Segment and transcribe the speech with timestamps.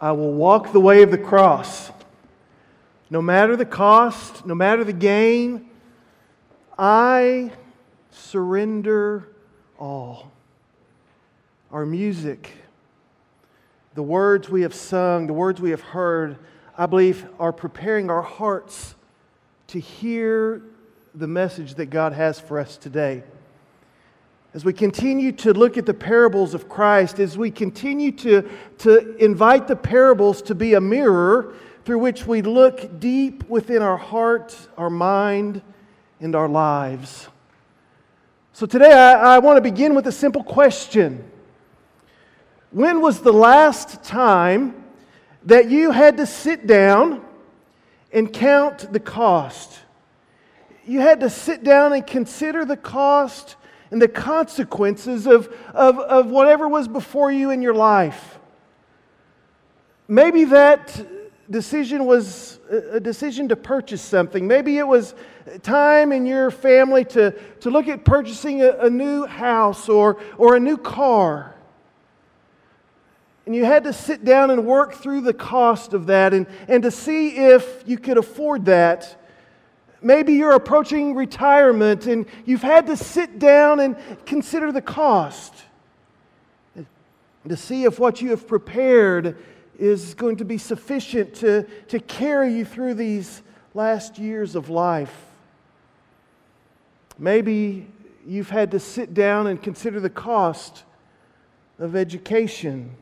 [0.00, 1.90] I will walk the way of the cross.
[3.10, 5.68] No matter the cost, no matter the gain,
[6.78, 7.52] I
[8.10, 9.28] surrender
[9.78, 10.32] all.
[11.70, 12.50] Our music,
[13.94, 16.38] the words we have sung, the words we have heard,
[16.78, 18.94] I believe are preparing our hearts
[19.68, 20.62] to hear
[21.14, 23.22] the message that God has for us today.
[24.52, 29.16] As we continue to look at the parables of Christ, as we continue to, to
[29.24, 31.54] invite the parables to be a mirror
[31.84, 35.62] through which we look deep within our heart, our mind,
[36.18, 37.28] and our lives.
[38.52, 41.24] So today I, I want to begin with a simple question
[42.72, 44.84] When was the last time
[45.44, 47.24] that you had to sit down
[48.12, 49.78] and count the cost?
[50.84, 53.54] You had to sit down and consider the cost
[53.90, 58.38] and the consequences of, of, of whatever was before you in your life.
[60.06, 61.06] Maybe that
[61.50, 64.46] decision was a decision to purchase something.
[64.46, 65.14] Maybe it was
[65.62, 70.54] time in your family to, to look at purchasing a, a new house or, or
[70.54, 71.54] a new car.
[73.46, 76.84] And you had to sit down and work through the cost of that and, and
[76.84, 79.19] to see if you could afford that.
[80.02, 85.54] Maybe you're approaching retirement and you've had to sit down and consider the cost
[87.48, 89.36] to see if what you have prepared
[89.78, 95.26] is going to be sufficient to, to carry you through these last years of life.
[97.18, 97.86] Maybe
[98.26, 100.84] you've had to sit down and consider the cost
[101.78, 102.94] of education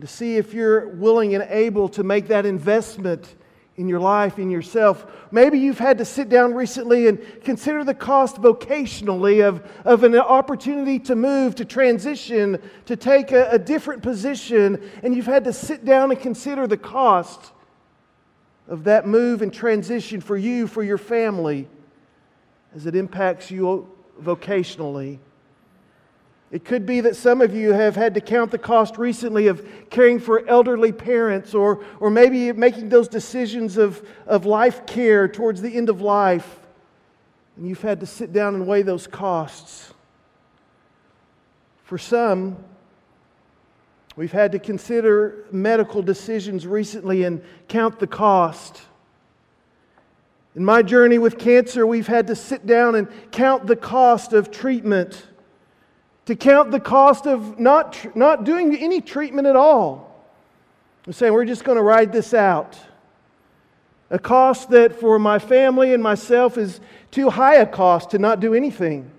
[0.00, 3.34] to see if you're willing and able to make that investment
[3.76, 5.06] in your life, in yourself.
[5.30, 10.14] Maybe you've had to sit down recently and consider the cost vocationally of, of an
[10.14, 15.52] opportunity to move, to transition, to take a, a different position, and you've had to
[15.52, 17.52] sit down and consider the cost
[18.68, 21.68] of that move and transition for you, for your family,
[22.74, 23.90] as it impacts you
[24.20, 25.18] vocationally.
[26.52, 29.66] It could be that some of you have had to count the cost recently of
[29.88, 35.62] caring for elderly parents or, or maybe making those decisions of, of life care towards
[35.62, 36.60] the end of life.
[37.56, 39.94] And you've had to sit down and weigh those costs.
[41.84, 42.62] For some,
[44.14, 48.82] we've had to consider medical decisions recently and count the cost.
[50.54, 54.50] In my journey with cancer, we've had to sit down and count the cost of
[54.50, 55.28] treatment
[56.26, 60.24] to count the cost of not, not doing any treatment at all.
[61.06, 62.78] I'm saying we're just going to ride this out.
[64.10, 68.40] A cost that for my family and myself is too high a cost to not
[68.40, 69.10] do anything.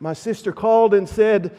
[0.00, 1.56] My sister called and said,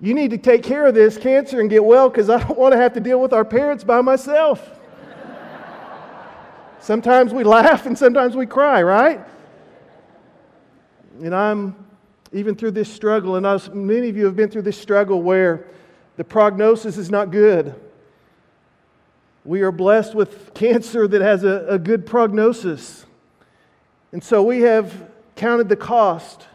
[0.00, 2.72] You need to take care of this cancer and get well because I don't want
[2.72, 4.78] to have to deal with our parents by myself.
[6.80, 9.20] sometimes we laugh and sometimes we cry, right?
[11.22, 11.85] And I'm
[12.32, 15.66] even through this struggle, and many of you have been through this struggle where
[16.16, 17.74] the prognosis is not good.
[19.44, 23.06] We are blessed with cancer that has a, a good prognosis.
[24.12, 26.46] And so we have counted the cost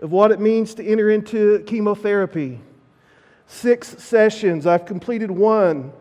[0.00, 2.60] of what it means to enter into chemotherapy.
[3.46, 5.92] Six sessions, I've completed one.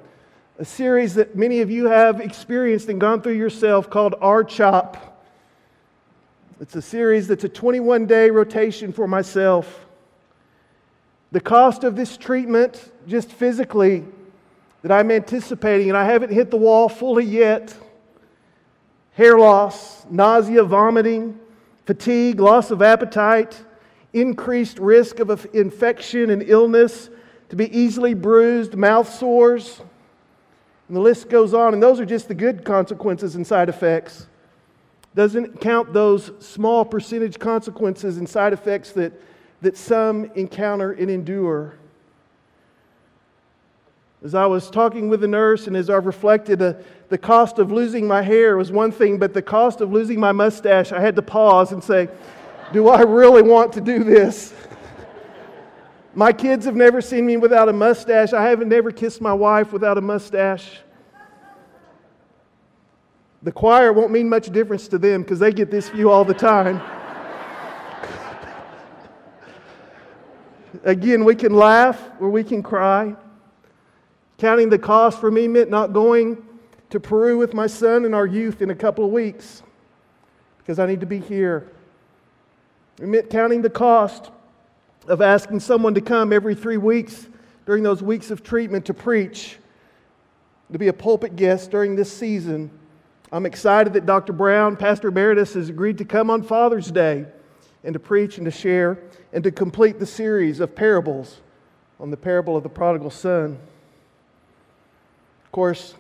[0.60, 4.98] A series that many of you have experienced and gone through yourself called RCHOP.
[6.60, 9.86] It's a series that's a 21 day rotation for myself.
[11.32, 14.06] The cost of this treatment, just physically,
[14.82, 17.76] that I'm anticipating, and I haven't hit the wall fully yet
[19.14, 21.40] hair loss, nausea, vomiting,
[21.86, 23.64] fatigue, loss of appetite,
[24.14, 27.10] increased risk of infection and illness,
[27.50, 29.82] to be easily bruised, mouth sores,
[30.88, 31.74] and the list goes on.
[31.74, 34.28] And those are just the good consequences and side effects
[35.18, 39.12] doesn't count those small percentage consequences and side effects that,
[39.62, 41.74] that some encounter and endure.
[44.24, 46.76] As I was talking with the nurse and as I've reflected, uh,
[47.10, 50.32] the cost of losing my hair was one thing, but the cost of losing my
[50.32, 52.10] mustache, I had to pause and say,
[52.72, 54.54] Do I really want to do this?
[56.14, 58.34] my kids have never seen me without a mustache.
[58.34, 60.82] I haven't never kissed my wife without a mustache.
[63.48, 66.34] The choir won't mean much difference to them because they get this view all the
[66.34, 66.82] time.
[70.84, 73.16] Again, we can laugh or we can cry.
[74.38, 76.46] Counting the cost for me meant not going
[76.90, 79.64] to Peru with my son and our youth in a couple of weeks
[80.58, 81.72] because I need to be here.
[83.02, 84.30] It meant counting the cost
[85.08, 87.30] of asking someone to come every three weeks
[87.66, 89.58] during those weeks of treatment to preach,
[90.70, 92.72] to be a pulpit guest during this season.
[93.32, 94.32] I'm excited that Dr.
[94.32, 97.26] Brown, Pastor Emeritus, has agreed to come on Father's Day
[97.84, 99.00] and to preach and to share
[99.34, 101.42] and to complete the series of parables
[102.00, 103.58] on the parable of the prodigal son.
[105.44, 105.96] Of course,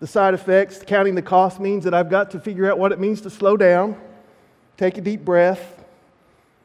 [0.00, 3.00] the side effects, counting the cost, means that I've got to figure out what it
[3.00, 3.98] means to slow down,
[4.76, 5.82] take a deep breath,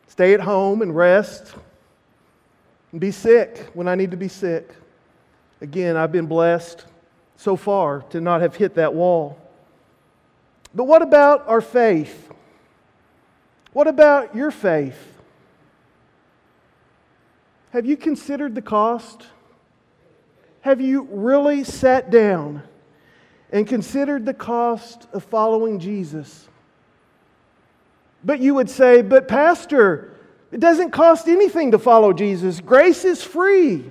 [0.07, 1.55] stay at home and rest,
[2.91, 4.75] and be sick when I need to be sick.
[5.61, 6.85] Again, I've been blessed
[7.37, 9.39] so far to not have hit that wall.
[10.73, 12.31] But what about our faith?
[13.73, 14.97] What about your faith?
[17.71, 19.25] Have you considered the cost?
[20.61, 22.63] Have you really sat down
[23.51, 26.47] and considered the cost of following Jesus?
[28.23, 30.15] But you would say, but Pastor,
[30.51, 32.61] it doesn't cost anything to follow Jesus.
[32.61, 33.89] Grace is free.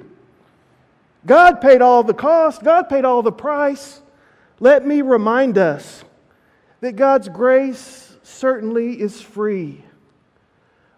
[1.27, 4.01] God paid all the cost, God paid all the price.
[4.61, 6.05] Let me remind us
[6.83, 9.83] that God's grace certainly is free,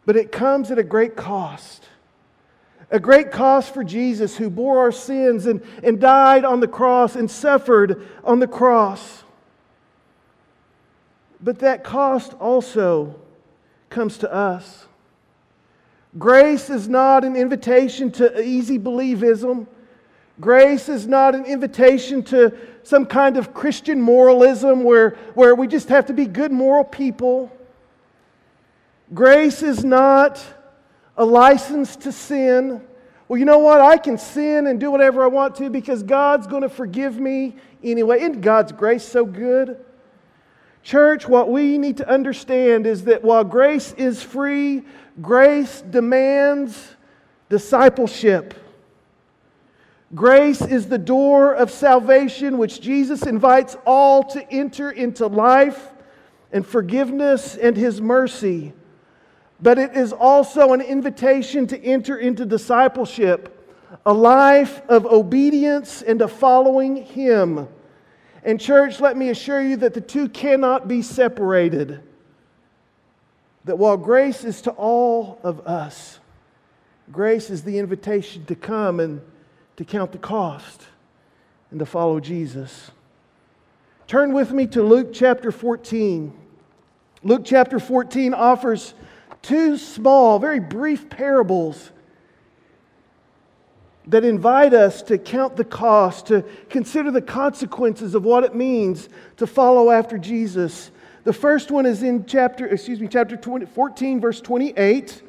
[0.06, 1.84] but it comes at a great cost.
[2.90, 7.16] A great cost for Jesus who bore our sins and, and died on the cross
[7.16, 9.24] and suffered on the cross.
[11.40, 13.20] But that cost also
[13.90, 14.86] comes to us.
[16.18, 19.66] Grace is not an invitation to easy believism.
[20.40, 25.88] Grace is not an invitation to some kind of Christian moralism where, where we just
[25.88, 27.50] have to be good moral people.
[29.12, 30.44] Grace is not
[31.16, 32.82] a license to sin.
[33.26, 33.80] Well, you know what?
[33.80, 37.56] I can sin and do whatever I want to because God's going to forgive me
[37.82, 38.20] anyway.
[38.20, 39.82] Isn't God's grace so good?
[40.82, 44.82] Church, what we need to understand is that while grace is free,
[45.22, 46.96] grace demands
[47.48, 48.52] discipleship.
[50.14, 55.90] Grace is the door of salvation which Jesus invites all to enter into life
[56.52, 58.72] and forgiveness and his mercy.
[59.60, 63.50] But it is also an invitation to enter into discipleship,
[64.06, 67.66] a life of obedience and of following him.
[68.44, 72.02] And, church, let me assure you that the two cannot be separated.
[73.64, 76.20] That while grace is to all of us,
[77.10, 79.22] grace is the invitation to come and
[79.76, 80.86] to count the cost
[81.70, 82.90] and to follow Jesus.
[84.06, 86.32] Turn with me to Luke chapter 14.
[87.22, 88.94] Luke chapter 14 offers
[89.42, 91.90] two small, very brief parables
[94.06, 99.08] that invite us to count the cost, to consider the consequences of what it means
[99.38, 100.90] to follow after Jesus.
[101.24, 105.22] The first one is in chapter, excuse me, chapter 20, 14, verse 28,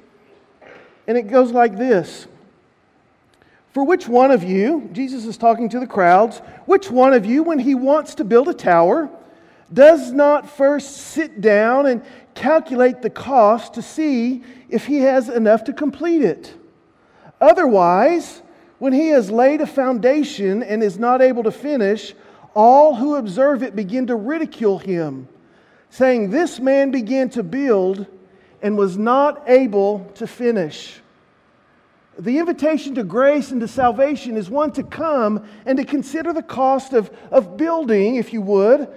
[1.08, 2.28] and it goes like this.
[3.76, 7.44] For which one of you, Jesus is talking to the crowds, which one of you,
[7.44, 9.10] when he wants to build a tower,
[9.74, 12.02] does not first sit down and
[12.36, 16.54] calculate the cost to see if he has enough to complete it?
[17.42, 18.42] Otherwise,
[18.80, 22.16] when he has laid a foundation and is not able to finish,
[22.56, 25.28] all who observe it begin to ridicule him,
[25.90, 28.06] saying, This man began to build
[28.62, 31.02] and was not able to finish.
[32.18, 36.44] The invitation to grace and to salvation is one to come and to consider the
[36.44, 38.88] cost of, of building, if you would,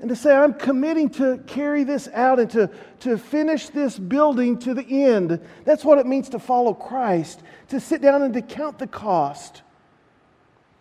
[0.00, 2.68] and to say, I'm committing to carry this out and to,
[3.00, 5.40] to finish this building to the end.
[5.64, 9.62] That's what it means to follow Christ, to sit down and to count the cost,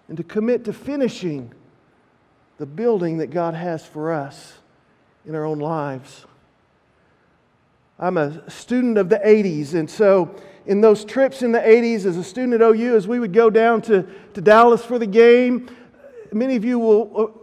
[0.08, 1.54] and to commit to finishing
[2.58, 4.58] the building that God has for us
[5.28, 6.26] in our own lives.
[8.00, 10.36] I'm a student of the 80s, and so
[10.72, 13.50] in those trips in the 80s as a student at OU, as we would go
[13.50, 15.70] down to, to Dallas for the game,
[16.32, 17.40] many of you will uh,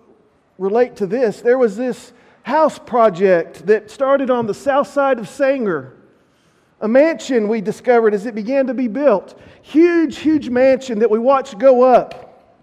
[0.56, 1.42] relate to this.
[1.42, 5.92] There was this house project that started on the south side of Sanger.
[6.80, 9.38] A mansion we discovered as it began to be built.
[9.60, 12.56] Huge, huge mansion that we watched go up.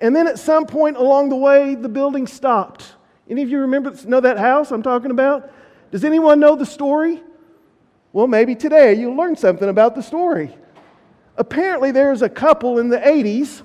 [0.00, 2.94] And then at some point along the way, the building stopped.
[3.28, 5.52] Any of you remember know that house I'm talking about?
[5.90, 7.22] Does anyone know the story?
[8.12, 10.50] Well, maybe today you'll learn something about the story.
[11.36, 13.62] Apparently, there's a couple in the 80s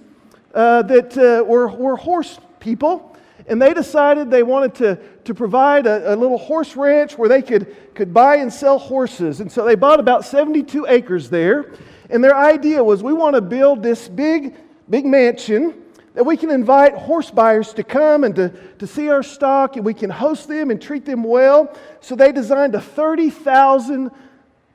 [0.54, 5.88] uh, that uh, were, were horse people, and they decided they wanted to, to provide
[5.88, 9.42] a, a, little horse ranch where they could, could buy and sell horses.
[9.42, 11.74] And so they bought about 72 acres there.
[12.12, 14.56] And their idea was we want to build this big,
[14.88, 15.74] big mansion
[16.14, 19.84] that we can invite horse buyers to come and to, to see our stock, and
[19.84, 21.76] we can host them and treat them well.
[22.00, 24.12] So they designed a 30,000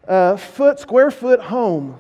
[0.07, 1.99] uh, foot, square foot home.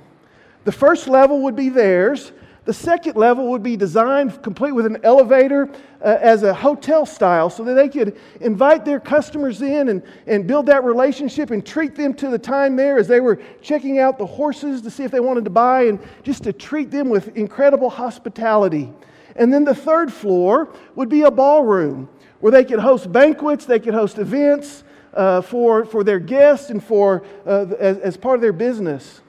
[0.64, 2.32] The first level would be theirs.
[2.64, 5.68] The second level would be designed complete with an elevator
[6.02, 10.46] uh, as a hotel style so that they could invite their customers in and, and
[10.46, 14.18] build that relationship and treat them to the time there as they were checking out
[14.18, 17.36] the horses to see if they wanted to buy and just to treat them with
[17.36, 18.92] incredible hospitality.
[19.36, 22.08] And then the third floor would be a ballroom
[22.40, 26.82] where they could host banquets, they could host events uh, for, for their guests and
[26.82, 29.20] for, uh, as, as part of their business.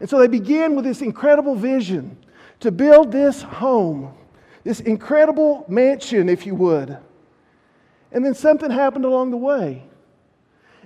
[0.00, 2.16] And so they began with this incredible vision
[2.60, 4.14] to build this home,
[4.64, 6.98] this incredible mansion, if you would.
[8.12, 9.84] And then something happened along the way.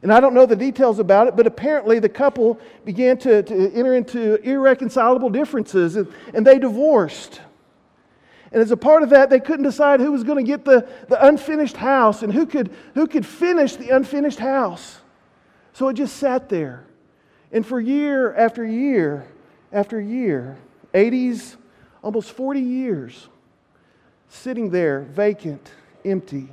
[0.02, 3.72] And I don't know the details about it, but apparently the couple began to, to
[3.72, 7.40] enter into irreconcilable differences and, and they divorced.
[8.52, 10.86] And as a part of that, they couldn't decide who was going to get the,
[11.08, 14.98] the unfinished house and who could, who could finish the unfinished house.
[15.72, 16.84] So it just sat there.
[17.50, 19.26] And for year after year
[19.72, 20.58] after year,
[20.92, 21.56] 80s,
[22.02, 23.28] almost 40 years,
[24.28, 25.70] sitting there vacant,
[26.04, 26.48] empty.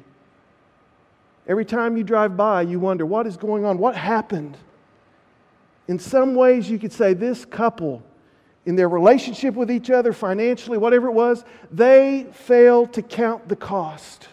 [1.48, 3.78] Every time you drive by, you wonder what is going on?
[3.78, 4.58] What happened?
[5.88, 8.04] In some ways, you could say this couple,
[8.70, 13.56] in their relationship with each other, financially, whatever it was, they failed to count the
[13.56, 14.28] cost.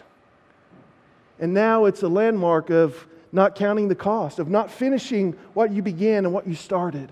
[1.39, 5.81] And now it's a landmark of not counting the cost, of not finishing what you
[5.81, 7.11] began and what you started.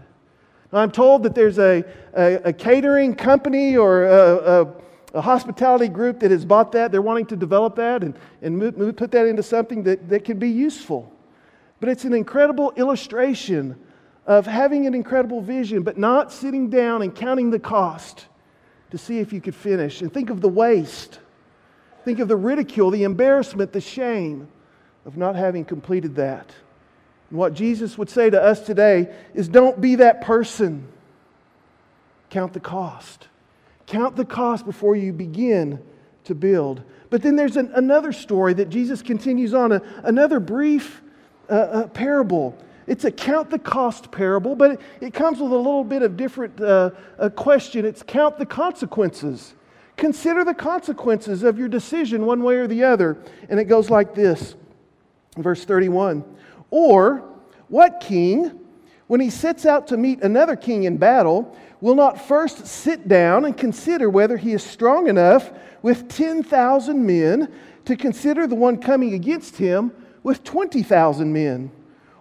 [0.72, 1.84] I'm told that there's a,
[2.16, 4.68] a, a catering company or a, a,
[5.16, 6.92] a, hospitality group that has bought that.
[6.92, 8.14] They're wanting to develop that and,
[8.44, 11.12] and move, move, put that into something that, that can be useful.
[11.80, 13.84] But it's an incredible illustration
[14.26, 18.26] of having an incredible vision, but not sitting down and counting the cost
[18.92, 20.02] to see if you could finish.
[20.02, 21.20] And think of the waste.
[22.04, 24.48] Think of the ridicule, the embarrassment, the shame
[25.06, 26.52] of not having completed that.
[27.30, 30.88] And what Jesus would say to us today is don't be that person.
[32.30, 33.28] Count the cost.
[33.88, 35.80] Count the cost before you begin
[36.24, 36.82] to build.
[37.10, 41.02] But then there's an, another story that Jesus continues on, a, another brief
[41.50, 42.58] uh, uh, parable.
[42.88, 46.16] It's a count the cost parable, but it, it comes with a little bit of
[46.18, 46.92] different uh,
[47.36, 47.86] question.
[47.86, 49.54] It's count the consequences.
[49.98, 53.18] Consider the consequences of your decision, one way or the other.
[53.50, 54.56] And it goes like this
[55.38, 56.24] verse 31
[56.72, 57.24] or,
[57.68, 58.60] what king,
[59.08, 63.46] when he sets out to meet another king in battle, will not first sit down
[63.46, 65.52] and consider whether he is strong enough
[65.82, 67.52] with 10,000 men
[67.86, 69.92] to consider the one coming against him
[70.24, 71.72] with 20,000 men?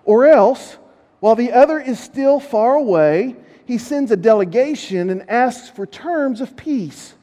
[0.04, 0.76] Or else,
[1.20, 6.40] while the other is still far away, he sends a delegation and asks for terms
[6.40, 7.14] of peace.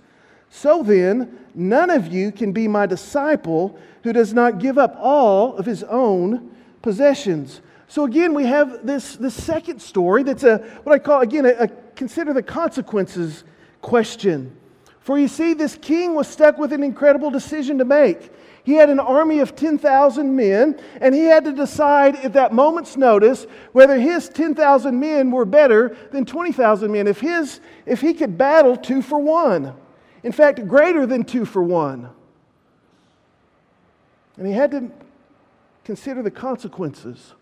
[0.50, 5.55] So then, none of you can be my disciple who does not give up all
[5.55, 7.61] of his own possessions.
[7.88, 11.50] So again, we have this, this second story that's a what I call again a,
[11.51, 13.43] a consider the consequences
[13.81, 14.55] question.
[15.01, 18.31] For you see, this king was stuck with an incredible decision to make.
[18.63, 22.95] He had an army of 10,000 men, and he had to decide at that moment's
[22.95, 27.07] notice whether his 10,000 men were better than 20,000 men.
[27.07, 29.73] If, his, if he could battle two for one,
[30.23, 32.09] in fact, greater than two for one.
[34.37, 34.91] And he had to
[35.83, 37.33] consider the consequences.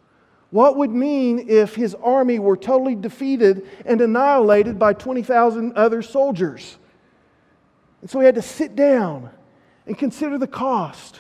[0.52, 6.78] What would mean if his army were totally defeated and annihilated by 20,000 other soldiers?
[8.02, 9.30] And so he had to sit down
[9.90, 11.20] and consider the cost.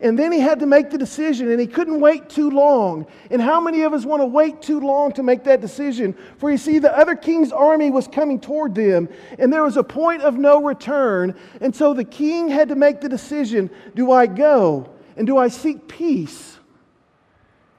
[0.00, 3.06] And then he had to make the decision, and he couldn't wait too long.
[3.30, 6.16] And how many of us want to wait too long to make that decision?
[6.38, 9.08] For you see, the other king's army was coming toward them,
[9.38, 11.36] and there was a point of no return.
[11.60, 15.46] And so the king had to make the decision do I go and do I
[15.46, 16.58] seek peace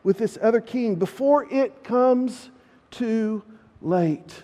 [0.02, 2.52] with this other king before it comes
[2.90, 3.44] too
[3.82, 4.44] late?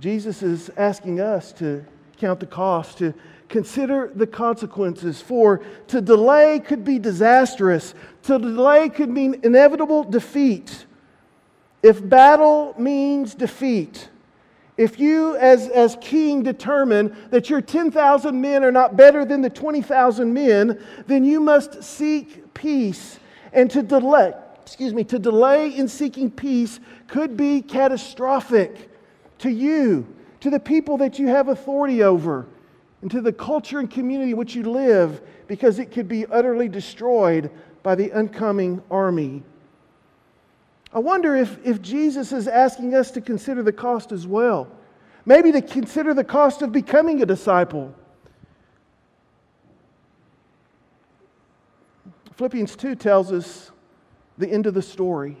[0.00, 1.84] Jesus is asking us to
[2.20, 3.14] count the cost, to
[3.50, 5.20] consider the consequences.
[5.20, 10.86] For to delay could be disastrous, to delay could mean inevitable defeat.
[11.82, 14.08] If battle means defeat,
[14.76, 19.50] if you, as, as king, determine that your 10,000 men are not better than the
[19.50, 23.18] 20,000 men, then you must seek peace.
[23.52, 28.90] And to delay, excuse me, to delay in seeking peace could be catastrophic
[29.38, 30.06] to you,
[30.40, 32.46] to the people that you have authority over,
[33.02, 36.68] and to the culture and community in which you live, because it could be utterly
[36.68, 37.50] destroyed
[37.82, 39.42] by the oncoming army.
[40.92, 44.68] I wonder if, if Jesus is asking us to consider the cost as well.
[45.24, 47.94] Maybe to consider the cost of becoming a disciple.
[52.36, 53.70] Philippians 2 tells us
[54.38, 55.36] the end of the story.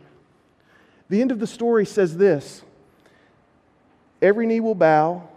[1.08, 2.62] The end of the story says this
[4.22, 5.29] every knee will bow,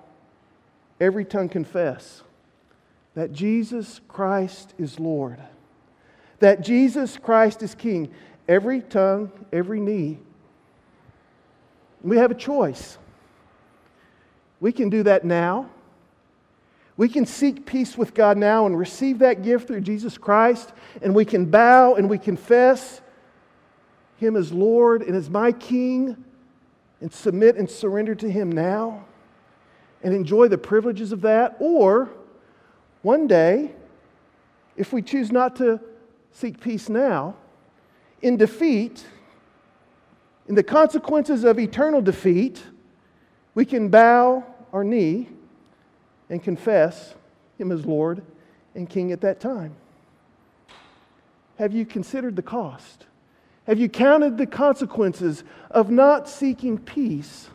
[1.03, 2.23] every tongue confess
[3.13, 5.37] that Jesus Christ is Lord,
[6.39, 8.09] that Jesus Christ is King.
[8.47, 10.17] Every tongue, every knee.
[12.01, 12.97] We have a choice.
[14.59, 15.69] We can do that now.
[16.95, 21.13] We can seek peace with God now and receive that gift through Jesus Christ, and
[21.13, 23.01] we can bow and we confess
[24.17, 26.23] Him as Lord and as my King
[27.01, 29.05] and submit and surrender to Him now
[30.03, 31.55] and enjoy the privileges of that.
[31.59, 32.09] Or
[33.01, 33.71] one day,
[34.75, 35.79] if we choose not to
[36.31, 37.35] seek peace now,
[38.21, 39.05] in defeat,
[40.47, 42.61] in the consequences of eternal defeat,
[43.55, 45.29] we can bow our knee
[46.29, 47.13] and confess
[47.57, 48.23] Him as Lord
[48.75, 49.75] and King at that time.
[51.59, 53.05] Have you considered the cost?
[53.67, 57.49] Have you counted the consequences of not seeking peace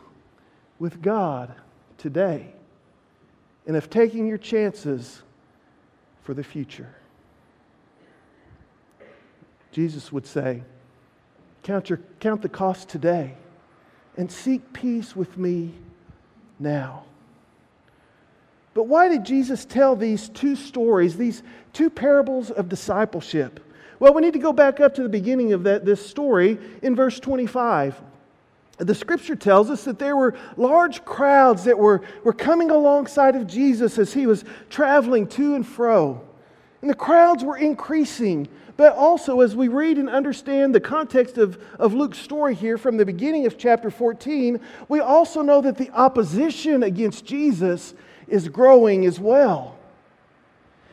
[0.79, 1.53] with God
[1.99, 2.53] today
[3.67, 5.21] and of taking your chances
[6.23, 6.95] for the future?
[9.71, 10.63] Jesus would say,
[11.61, 13.35] Count, your, count the cost today
[14.17, 15.73] and seek peace with me
[16.57, 17.03] now.
[18.73, 23.59] But why did Jesus tell these two stories, these two parables of discipleship?
[23.99, 26.95] Well, we need to go back up to the beginning of that, this story in
[26.95, 28.01] verse 25.
[28.79, 33.45] The scripture tells us that there were large crowds that were, were coming alongside of
[33.45, 36.25] Jesus as he was traveling to and fro.
[36.81, 38.47] And the crowds were increasing.
[38.77, 42.95] But also, as we read and understand the context of, of Luke's story here from
[42.95, 47.93] the beginning of chapter 14, we also know that the opposition against Jesus
[48.29, 49.75] is growing as well.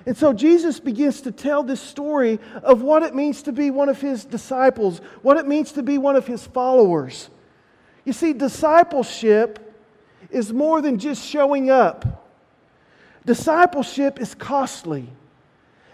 [0.06, 3.88] And so Jesus begins to tell this story of what it means to be one
[3.88, 7.30] of his disciples, what it means to be one of his followers.
[8.06, 9.58] You see, discipleship
[10.30, 12.24] is more than just showing up,
[13.26, 15.08] discipleship is costly.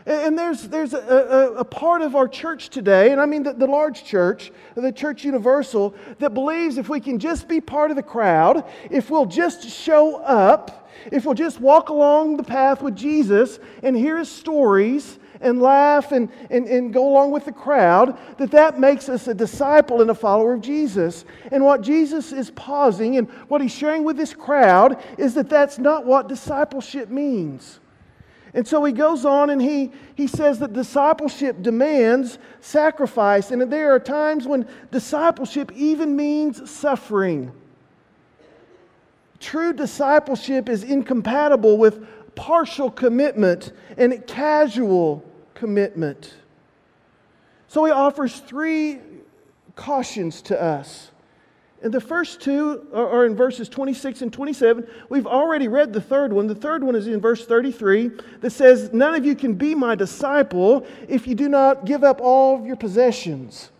[0.05, 3.53] And there's, there's a, a, a, part of our church today, and I mean the,
[3.53, 7.97] the large church, the church universal, that believes if we can just be part of
[7.97, 12.97] the crowd, if we'll just show up, if we'll just walk along the path with
[12.97, 18.19] Jesus and hear his stories and laugh and, and, and go along with the crowd,
[18.39, 21.25] that that makes us a disciple and a follower of Jesus.
[21.51, 25.79] And what Jesus is pausing and what he's sharing with this crowd is that that's
[25.79, 27.81] not what discipleship means.
[28.55, 33.51] And so he goes on and he, he says that discipleship demands sacrifice.
[33.51, 37.53] And there are times when discipleship even means suffering.
[39.41, 45.25] True discipleship is incompatible with partial commitment and casual
[45.63, 46.35] commitment.
[47.69, 48.99] So he offers three
[49.77, 51.13] cautions to us.
[51.85, 54.85] And the first two are in verses 26 and 27.
[55.09, 56.49] We've already read the third one.
[56.49, 59.95] The third one is in verse 33 that says, None of you can be my
[59.95, 63.71] disciple if you do not give up all of your possessions.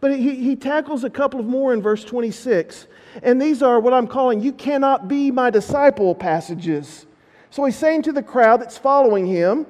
[0.00, 2.86] But he, he tackles a couple of more in verse 26.
[3.22, 7.04] And these are what I'm calling, You cannot be my disciple passages.
[7.50, 9.66] So he's saying to the crowd that's following him,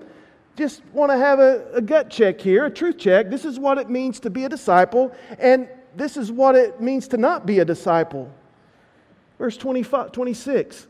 [0.56, 3.28] just want to have a, a gut check here, a truth check.
[3.28, 5.14] This is what it means to be a disciple.
[5.38, 8.32] And this is what it means to not be a disciple.
[9.38, 10.86] Verse 25, 26.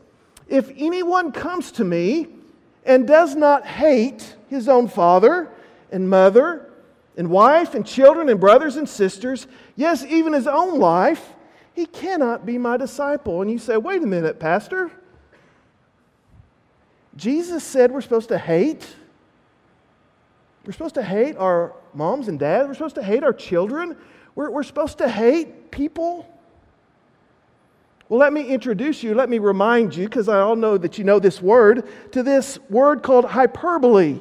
[0.47, 2.27] If anyone comes to me
[2.85, 5.49] and does not hate his own father
[5.91, 6.71] and mother
[7.17, 11.33] and wife and children and brothers and sisters, yes, even his own life,
[11.73, 13.41] he cannot be my disciple.
[13.41, 14.91] And you say, wait a minute, Pastor.
[17.17, 18.87] Jesus said we're supposed to hate.
[20.67, 22.67] We're supposed to hate our moms and dads.
[22.67, 23.95] We're supposed to hate our children.
[24.35, 26.27] We're, we're supposed to hate people?
[28.09, 31.05] Well, let me introduce you, let me remind you, because I all know that you
[31.05, 34.19] know this word, to this word called hyperbole.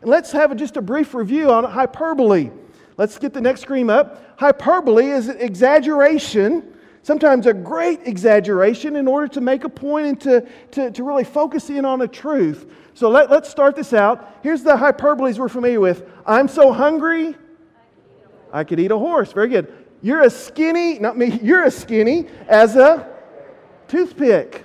[0.00, 2.50] And let's have just a brief review on hyperbole.
[2.96, 4.38] Let's get the next screen up.
[4.38, 6.72] Hyperbole is an exaggeration,
[7.02, 11.24] sometimes a great exaggeration, in order to make a point and to, to, to really
[11.24, 12.70] focus in on a truth.
[12.94, 14.38] So let, let's start this out.
[14.42, 17.36] Here's the hyperboles we're familiar with I'm so hungry,
[18.52, 19.32] I could eat a horse.
[19.32, 19.72] Very good.
[20.02, 23.08] You're as skinny, not me, you're as skinny as a
[23.88, 24.64] toothpick.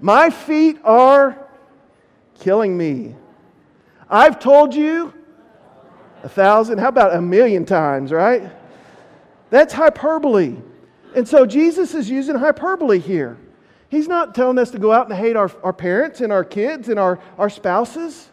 [0.00, 1.48] My feet are
[2.38, 3.16] killing me.
[4.08, 5.12] I've told you
[6.22, 8.50] a thousand, how about a million times, right?
[9.50, 10.56] That's hyperbole.
[11.14, 13.38] And so Jesus is using hyperbole here.
[13.88, 16.88] He's not telling us to go out and hate our, our parents and our kids
[16.88, 18.28] and our, our spouses.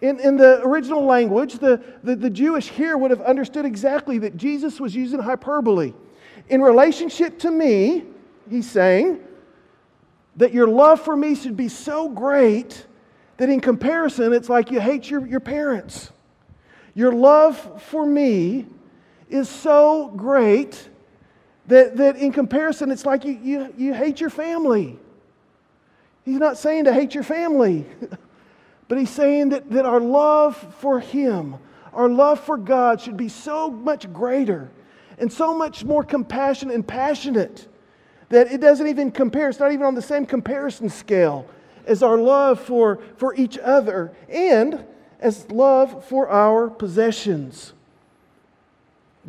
[0.00, 4.36] In, in the original language, the, the, the Jewish here would have understood exactly that
[4.36, 5.92] Jesus was using hyperbole.
[6.48, 8.04] In relationship to me,
[8.50, 9.20] he's saying
[10.36, 12.86] that your love for me should be so great
[13.36, 16.10] that in comparison, it's like you hate your, your parents.
[16.94, 18.66] Your love for me
[19.30, 20.88] is so great
[21.66, 24.98] that, that in comparison, it's like you, you, you hate your family.
[26.24, 27.86] He's not saying to hate your family,
[28.88, 31.56] but he's saying that, that our love for Him,
[31.92, 34.70] our love for God should be so much greater
[35.18, 37.66] and so much more compassionate and passionate
[38.28, 39.48] that it doesn't even compare.
[39.48, 41.46] It's not even on the same comparison scale
[41.86, 44.84] as our love for, for each other and
[45.20, 47.72] as love for our possessions.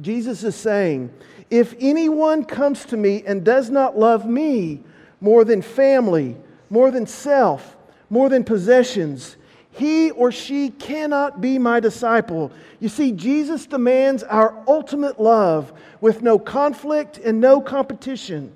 [0.01, 1.11] Jesus is saying,
[1.49, 4.83] if anyone comes to me and does not love me
[5.19, 6.37] more than family,
[6.69, 7.75] more than self,
[8.09, 9.35] more than possessions,
[9.71, 12.51] he or she cannot be my disciple.
[12.79, 18.51] You see, Jesus demands our ultimate love with no conflict and no competition.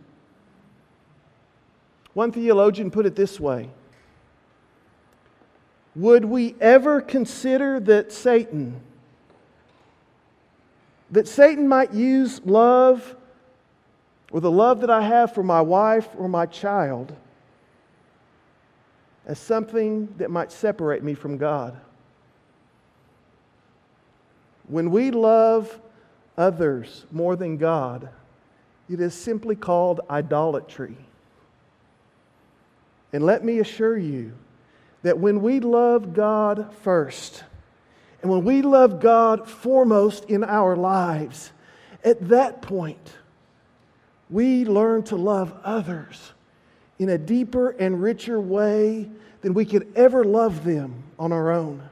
[2.14, 3.70] One theologian put it this way
[5.96, 8.82] Would we ever consider that Satan,
[11.14, 13.16] that Satan might use love
[14.32, 17.16] or the love that I have for my wife or my child
[19.28, 21.80] as something that might separate me from God?
[24.68, 25.80] When we love
[26.36, 28.10] others more than God,
[28.90, 30.98] it is simply called idolatry.
[33.12, 34.34] And let me assure you
[35.04, 37.44] that when we love God first,
[38.24, 41.52] and when we love God foremost in our lives,
[42.06, 43.14] at that point,
[44.30, 46.32] we learn to love others
[47.00, 49.10] in a deeper and richer way
[49.42, 51.84] than we could ever love them on our own.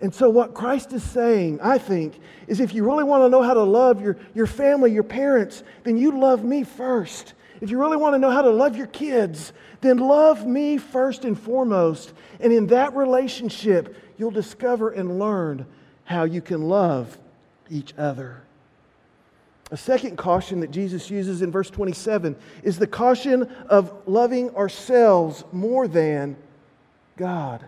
[0.00, 3.42] And so, what Christ is saying, I think, is if you really want to know
[3.42, 7.34] how to love your, your family, your parents, then you love me first.
[7.60, 11.24] If you really want to know how to love your kids, then love me first
[11.24, 12.12] and foremost.
[12.40, 15.66] And in that relationship, you'll discover and learn
[16.04, 17.18] how you can love
[17.68, 18.40] each other.
[19.72, 25.42] A second caution that Jesus uses in verse 27 is the caution of loving ourselves
[25.50, 26.36] more than
[27.16, 27.64] God.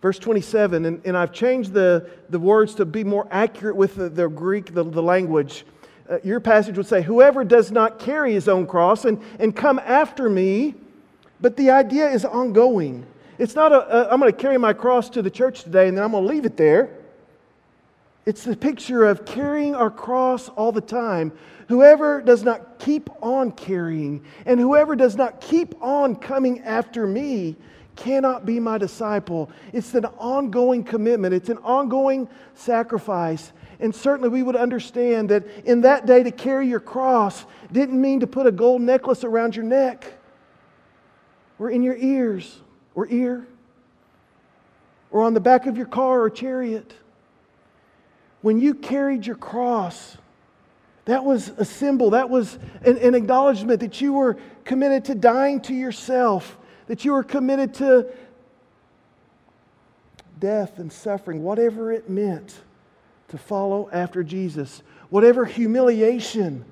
[0.00, 4.08] Verse 27, and, and I've changed the, the words to be more accurate with the,
[4.08, 5.66] the Greek, the, the language
[6.08, 9.78] uh, your passage would say, Whoever does not carry his own cross and, and come
[9.78, 10.74] after me,
[11.42, 13.06] but the idea is ongoing.
[13.38, 15.96] It's not a, a I'm going to carry my cross to the church today and
[15.96, 16.98] then I'm going to leave it there.
[18.26, 21.32] It's the picture of carrying our cross all the time.
[21.68, 27.56] Whoever does not keep on carrying and whoever does not keep on coming after me
[27.96, 29.50] cannot be my disciple.
[29.72, 33.52] It's an ongoing commitment, it's an ongoing sacrifice.
[33.80, 38.20] And certainly we would understand that in that day to carry your cross didn't mean
[38.20, 40.12] to put a gold necklace around your neck
[41.58, 42.60] or in your ears
[42.94, 43.46] or ear
[45.10, 46.92] or on the back of your car or chariot.
[48.42, 50.16] When you carried your cross,
[51.04, 55.60] that was a symbol, that was an, an acknowledgement that you were committed to dying
[55.62, 58.06] to yourself, that you were committed to
[60.40, 62.60] death and suffering, whatever it meant
[63.28, 64.82] to follow after Jesus.
[65.10, 66.64] Whatever humiliation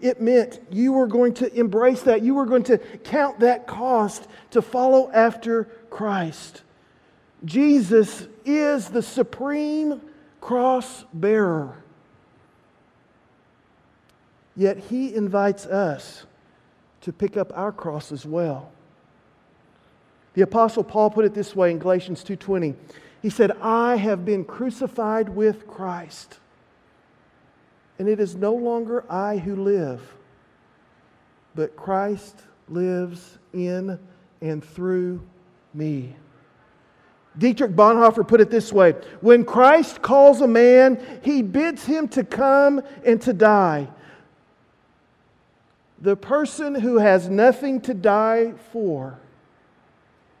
[0.00, 2.22] it meant, you were going to embrace that.
[2.22, 6.62] You were going to count that cost to follow after Christ.
[7.44, 10.00] Jesus is the supreme
[10.40, 11.82] cross bearer.
[14.56, 16.26] Yet he invites us
[17.02, 18.70] to pick up our cross as well.
[20.34, 22.74] The apostle Paul put it this way in Galatians 2:20.
[23.22, 26.38] He said, I have been crucified with Christ.
[27.98, 30.00] And it is no longer I who live,
[31.54, 32.36] but Christ
[32.68, 33.98] lives in
[34.40, 35.20] and through
[35.74, 36.14] me.
[37.36, 42.24] Dietrich Bonhoeffer put it this way When Christ calls a man, he bids him to
[42.24, 43.88] come and to die.
[46.00, 49.18] The person who has nothing to die for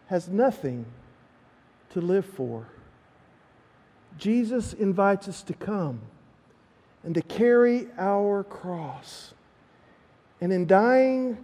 [0.06, 0.86] has nothing
[1.90, 2.66] to live for.
[4.16, 6.00] Jesus invites us to come
[7.04, 9.34] and to carry our cross.
[10.40, 11.38] And in dying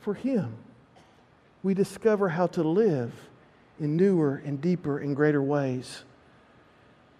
[0.00, 0.54] for Him,
[1.62, 3.12] we discover how to live
[3.78, 6.04] in newer and deeper and greater ways.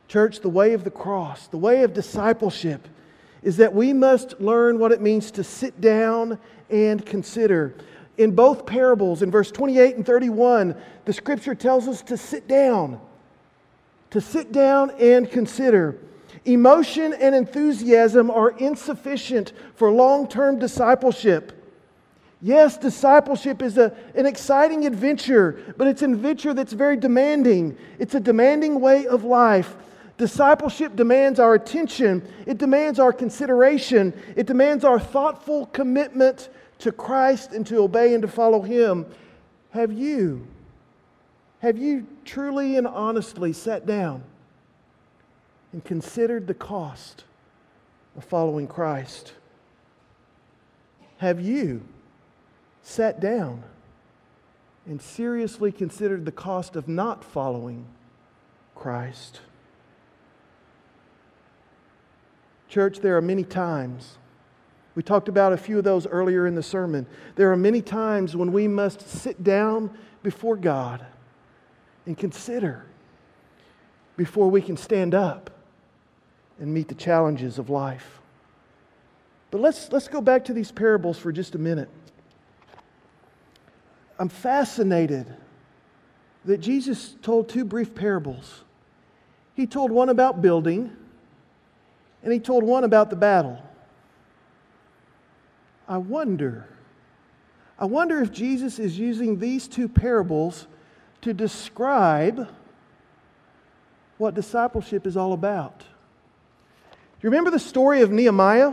[0.08, 2.88] Church, the way of the cross, the way of discipleship,
[3.42, 7.74] is that we must learn what it means to sit down and consider
[8.20, 13.00] in both parables, in verse 28 and 31, the scripture tells us to sit down,
[14.10, 15.96] to sit down and consider.
[16.44, 21.52] Emotion and enthusiasm are insufficient for long term discipleship.
[22.42, 27.76] Yes, discipleship is a, an exciting adventure, but it's an adventure that's very demanding.
[27.98, 29.76] It's a demanding way of life.
[30.16, 36.48] Discipleship demands our attention, it demands our consideration, it demands our thoughtful commitment
[36.78, 39.06] to Christ and to obey and to follow Him.
[39.70, 40.46] Have you,
[41.60, 44.22] have you truly and honestly sat down
[45.72, 47.24] and considered the cost
[48.16, 49.34] of following Christ?
[51.18, 51.82] Have you
[52.82, 53.62] sat down
[54.86, 57.86] and seriously considered the cost of not following
[58.74, 59.40] Christ?
[62.68, 64.16] Church, there are many times
[64.94, 67.06] we talked about a few of those earlier in the sermon.
[67.36, 71.04] There are many times when we must sit down before God
[72.06, 72.84] and consider
[74.16, 75.50] before we can stand up
[76.60, 78.20] and meet the challenges of life.
[79.50, 81.88] But let's, let's go back to these parables for just a minute.
[84.18, 85.26] I'm fascinated
[86.44, 88.64] that Jesus told two brief parables.
[89.54, 90.94] He told one about building,
[92.22, 93.60] and he told one about the battle.
[95.88, 96.68] I wonder,
[97.78, 100.66] I wonder if Jesus is using these two parables
[101.22, 102.48] to describe
[104.18, 105.84] what discipleship is all about.
[107.20, 108.72] Do you remember the story of Nehemiah?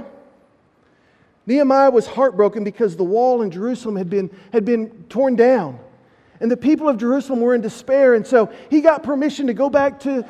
[1.45, 5.79] Nehemiah was heartbroken because the wall in Jerusalem had been, had been torn down.
[6.39, 8.13] And the people of Jerusalem were in despair.
[8.13, 10.25] And so he got permission to go back to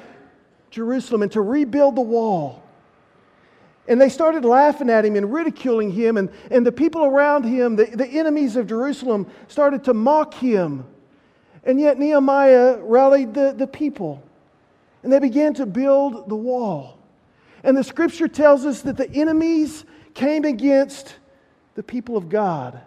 [0.71, 2.63] Jerusalem and to rebuild the wall.
[3.88, 7.75] And they started laughing at him and ridiculing him, and, and the people around him,
[7.75, 10.86] the, the enemies of Jerusalem, started to mock him.
[11.63, 14.23] And yet Nehemiah rallied the, the people,
[15.03, 16.96] and they began to build the wall.
[17.63, 21.15] And the scripture tells us that the enemies came against
[21.76, 22.82] the people of God.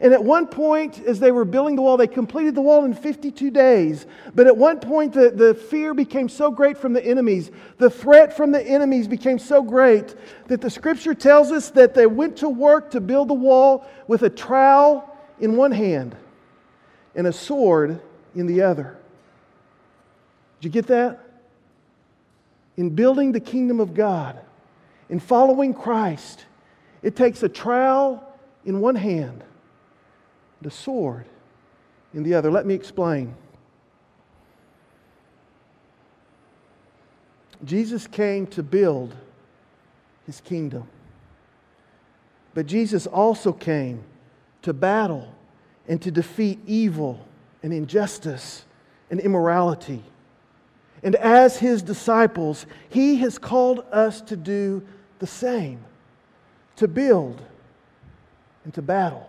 [0.00, 2.94] And at one point, as they were building the wall, they completed the wall in
[2.94, 4.06] 52 days.
[4.34, 8.34] But at one point, the, the fear became so great from the enemies, the threat
[8.34, 10.14] from the enemies became so great
[10.48, 14.22] that the scripture tells us that they went to work to build the wall with
[14.22, 15.08] a trowel
[15.40, 16.16] in one hand
[17.14, 18.00] and a sword
[18.34, 18.96] in the other.
[20.60, 21.31] Did you get that?
[22.76, 24.38] In building the kingdom of God,
[25.08, 26.46] in following Christ,
[27.02, 28.22] it takes a trowel
[28.64, 29.44] in one hand
[30.62, 31.26] the sword
[32.14, 32.50] in the other.
[32.50, 33.34] Let me explain.
[37.64, 39.14] Jesus came to build
[40.26, 40.88] his kingdom.
[42.54, 44.04] But Jesus also came
[44.62, 45.32] to battle
[45.88, 47.24] and to defeat evil
[47.62, 48.64] and injustice
[49.10, 50.02] and immorality.
[51.02, 54.82] And as his disciples, he has called us to do
[55.18, 55.84] the same
[56.76, 57.40] to build
[58.64, 59.28] and to battle.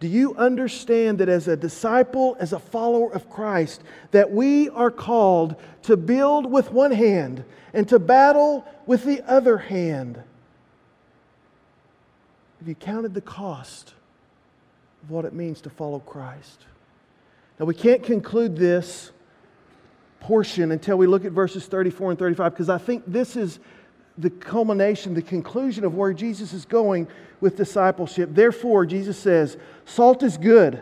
[0.00, 4.90] Do you understand that as a disciple, as a follower of Christ, that we are
[4.90, 10.22] called to build with one hand and to battle with the other hand?
[12.58, 13.94] Have you counted the cost
[15.02, 16.66] of what it means to follow Christ?
[17.58, 19.10] Now, we can't conclude this
[20.24, 23.58] portion until we look at verses 34 and 35 because I think this is
[24.16, 27.08] the culmination, the conclusion of where Jesus is going
[27.42, 28.30] with discipleship.
[28.32, 30.80] Therefore, Jesus says, salt is good.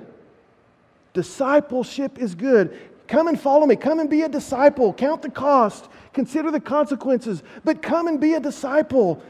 [1.12, 2.78] Discipleship is good.
[3.08, 3.74] Come and follow me.
[3.74, 4.92] Come and be a disciple.
[4.92, 5.88] Count the cost.
[6.12, 7.42] Consider the consequences.
[7.64, 9.20] But come and be a disciple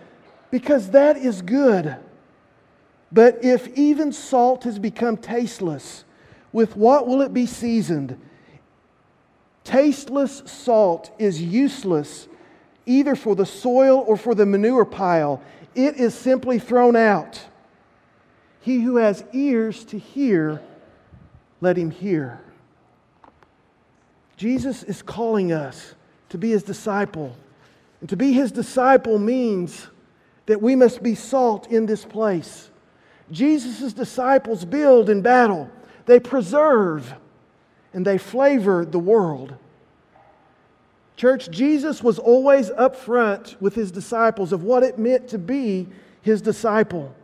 [0.51, 1.96] because that is good.
[3.11, 6.05] But if even salt has become tasteless,
[6.53, 8.20] with what will it be seasoned?
[9.64, 12.29] Tasteless salt is useless
[12.87, 15.40] either for the soil or for the manure pile.
[15.75, 17.40] It is simply thrown out.
[18.61, 20.61] He who has ears to hear,
[21.61, 22.40] let him hear.
[24.37, 25.94] Jesus is calling us
[26.31, 27.37] to be his disciple.
[28.01, 29.87] And to be his disciple means
[30.46, 32.70] that we must be salt in this place.
[33.31, 35.70] Jesus' disciples build in battle,
[36.07, 37.14] they preserve,
[37.92, 39.55] and they flavor the world.
[41.16, 45.87] Church, Jesus was always upfront with his disciples of what it meant to be
[46.22, 47.14] his disciple.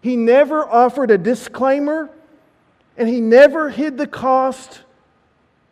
[0.00, 2.10] He never offered a disclaimer,
[2.96, 4.82] and he never hid the cost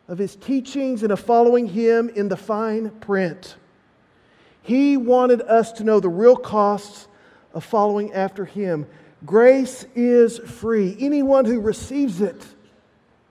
[0.08, 3.56] of his teachings and of following him in the fine print.
[4.62, 7.06] He wanted us to know the real costs
[7.52, 8.86] of following after him.
[9.24, 10.96] Grace is free.
[10.98, 12.44] Anyone who receives it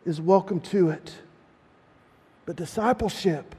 [0.06, 1.14] is welcome to it.
[2.46, 3.56] But discipleship,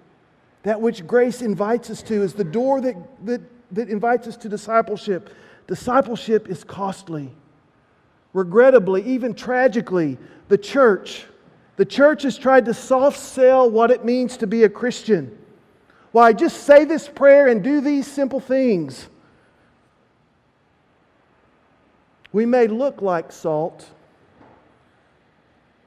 [0.64, 3.40] That which grace invites us to is the door that, that,
[3.72, 5.30] that invites us to discipleship.
[5.66, 7.30] Discipleship is costly.
[8.33, 11.26] Regrettably, even tragically, the church,
[11.76, 15.38] the church has tried to soft sell what it means to be a Christian.
[16.12, 19.09] Why, just say this prayer and do these simple things.
[22.33, 23.87] We may look like salt,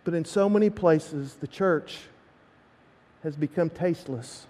[0.07, 1.97] but in so many places, the church
[3.23, 4.47] has become tasteless,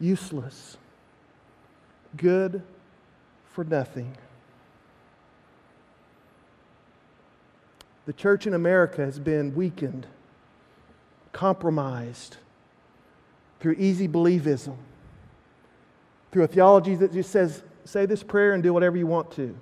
[0.00, 0.78] useless,
[2.16, 2.62] good
[3.44, 4.16] for nothing.
[8.06, 10.06] The church in America has been weakened,
[11.32, 12.38] compromised
[13.60, 14.76] through easy believism,
[16.32, 19.54] through a theology that just says, say this prayer and do whatever you want to.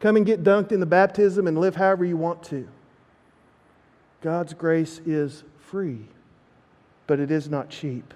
[0.00, 2.66] Come and get dunked in the baptism and live however you want to.
[4.24, 5.98] God's grace is free,
[7.06, 8.14] but it is not cheap.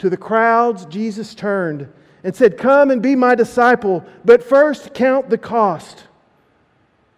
[0.00, 1.90] To the crowds, Jesus turned
[2.22, 6.04] and said, Come and be my disciple, but first count the cost.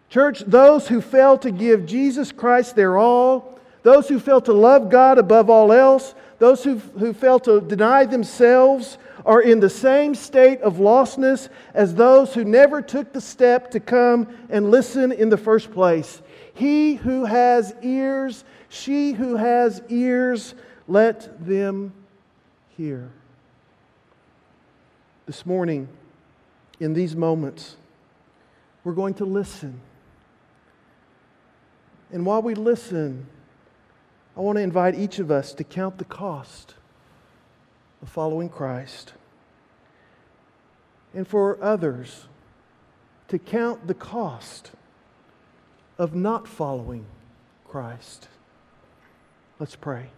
[0.08, 4.88] Church, those who fail to give Jesus Christ their all, those who fail to love
[4.88, 10.14] God above all else, those who, who fail to deny themselves are in the same
[10.14, 15.28] state of lostness as those who never took the step to come and listen in
[15.28, 16.22] the first place.
[16.58, 20.56] He who has ears, she who has ears,
[20.88, 21.92] let them
[22.76, 23.12] hear.
[25.24, 25.86] This morning,
[26.80, 27.76] in these moments,
[28.82, 29.80] we're going to listen.
[32.10, 33.28] And while we listen,
[34.36, 36.74] I want to invite each of us to count the cost
[38.02, 39.14] of following Christ.
[41.14, 42.26] And for others,
[43.28, 44.72] to count the cost
[45.98, 47.04] of not following
[47.66, 48.28] Christ.
[49.58, 50.10] Let's pray.